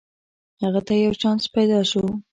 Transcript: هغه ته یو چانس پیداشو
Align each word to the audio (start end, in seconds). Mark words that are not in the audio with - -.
هغه 0.61 0.81
ته 0.87 0.93
یو 1.05 1.13
چانس 1.21 1.43
پیداشو 1.55 2.03